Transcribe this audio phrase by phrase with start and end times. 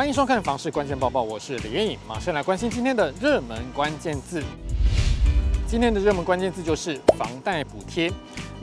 [0.00, 4.42] 欢迎收看《房市关键报报》，我是李彦颖，马上来关心今天的热门关键字。
[5.66, 8.10] 今天的热门关键字就是房贷补贴。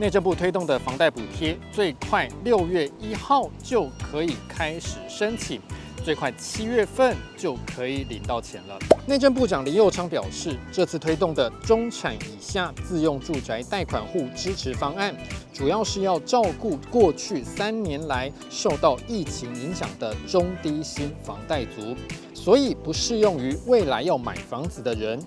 [0.00, 5.60] 内政部推动的房贷补贴，最快六月一号就可以开始申请。
[6.04, 8.78] 最快七月份就可以领到钱了。
[9.06, 15.14] 内政部长林右昌表示，这次推动的中产以下自用住宅贷款户支持方案，
[15.52, 21.96] 主要是要照顾过去三年来受到疫情影响的中低薪房贷族，
[22.34, 25.18] 所以不适用于未来要买房子的人。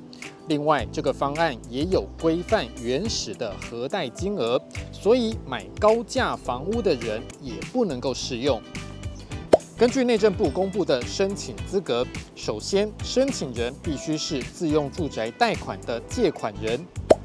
[0.47, 4.59] 另外，这个方案也有规范原始的核贷金额，
[4.91, 8.59] 所以买高价房屋的人也不能够适用。
[9.81, 16.79] 根据内政部公布的申请资格，首先申请人必须是自用住宅贷款的借款人，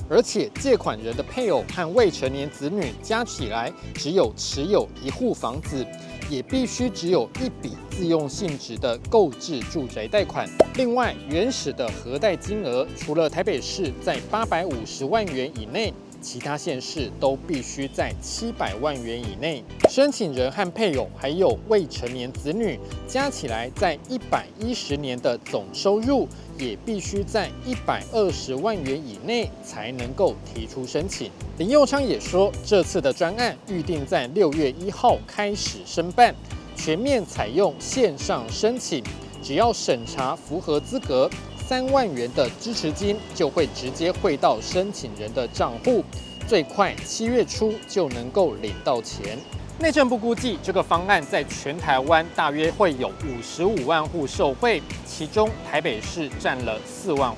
[0.09, 5.87] 而且借款人的配偶和未成年子女加起来只有持有一户房子，
[6.31, 10.49] 也必须只有一笔自用性质的购置住宅贷款。
[10.77, 15.93] 另外，原始的核贷金额除了台北市在八百五十万元以内。
[16.27, 26.27] 其他县市都必须在七百万元以内，申请人和配偶还有未成年子女加起来在一百一十年的总收入
[26.59, 31.31] 也必须在一百二十万元以内才能够提出申请。
[31.59, 36.35] 林佑昌也说，这次的专案预定在六月一号开始申办，
[36.75, 39.01] 全面采用线上申请，
[39.41, 41.31] 只要审查符合资格。
[41.69, 46.05] 三万元的支持金就会直接汇到申请人的账户，
[46.47, 49.37] 最快七月初就能够领到钱。
[49.81, 57.37] 内政部估计，这个方案在全台湾大约会有五十五万户受惠，其中台北市占了四万户。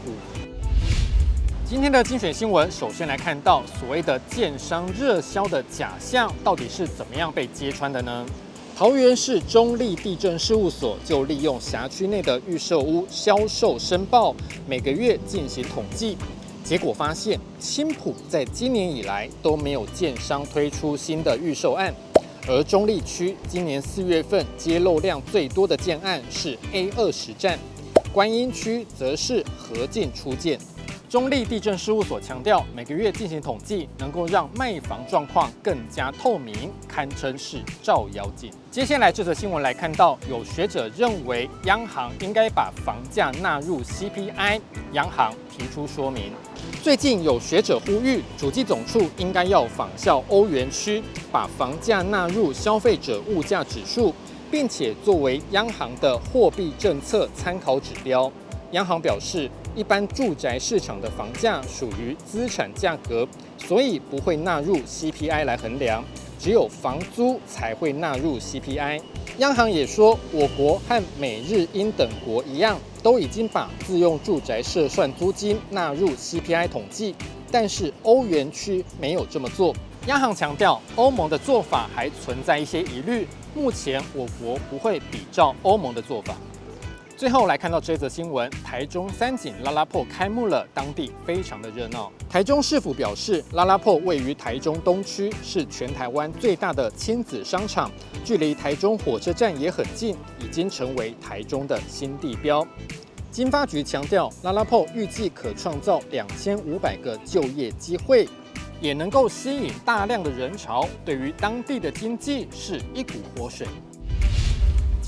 [1.65, 8.27] 今天的精选新闻，首先来看到所谓的建商热销的假象，到底是怎么样被揭穿的呢？
[8.79, 14.33] 桃园市中立地震事务所就利用辖区内的预售屋销售申报，
[14.69, 16.17] 每个月进行统计，
[16.63, 21.93] 结果发现青埔在今年以来都没有建商推出新的预售案，
[22.47, 27.59] 而中立区今年四月份揭露量最多的建案是 A 二十站，
[28.13, 30.57] 观音区则是合进出建。
[31.09, 38.51] 中立地政事务所强调，每个月进行统计，能够让卖房状况更加透明，堪称是照妖镜。
[38.71, 44.61] 接下来这则新闻来看到，有学者认为央行应该把房价纳入 CPI，
[44.93, 46.31] 央行提出说明。
[46.83, 51.03] 最近有学者呼吁，主计总处应该要仿效欧元区，
[51.33, 54.15] 把房价纳入消费者物价指数，
[54.51, 58.31] 并且作为央行的货币政策参考指标。
[58.73, 66.05] 央行表示，一般住宅市场的房价属于资产价格，所以不会纳入 CPI 来衡量，
[66.39, 69.01] 只有房租才会纳入 CPI。
[69.39, 77.15] 央行也说，我国和美日英等国一样，都已经把自用住宅设算租金纳入 CPI 统计，
[77.53, 79.73] 但是欧元区没有这么做。
[80.09, 86.35] 央行强调，欧盟的做法还存在一些疑虑，目前我国不会比照欧盟的做法。
[87.19, 92.13] 最后来看到这则新闻，台中三井拉拉破开幕了，当地非常的热闹。
[92.31, 97.91] 台中市府表示拉拉破位于台中东区，是全台湾最大的亲子商场，
[98.25, 102.65] 距离台中火车站也很近，已经成为台中的新地标。
[103.33, 108.29] 经发局强调拉拉破预计可创造两千五百个就业机会，
[108.81, 113.67] 也能够吸引大量的人潮，对于当地的经济是一股活水。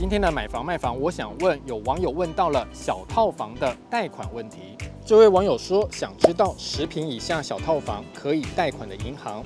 [0.00, 4.74] 今天的买房卖房，我想问，有网友问到了小套房的贷款问题。
[5.04, 9.44] 这位网友说，想知道十平以下小套房可以贷款的银行。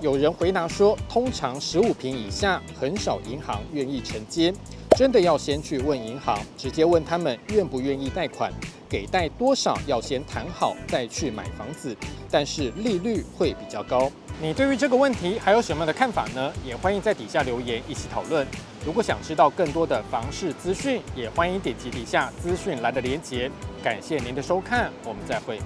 [0.00, 4.50] 有人回答说，通常十五平以下很少银行愿意承接，
[4.96, 8.50] 真的要先去问银行，直接问他们愿不愿意贷款，
[8.90, 11.96] 给贷多少要先谈好再去买房子，
[12.28, 14.10] 但是利率会比较高。
[14.42, 16.52] 你对于这个问题还有什么样的看法呢？
[16.66, 18.44] 也欢迎在底下留言一起讨论。
[18.84, 23.48] 如果想知道更多的房市资讯，也欢迎点击底下资讯栏的连结。
[23.84, 25.60] 感谢您的收看，我们再会。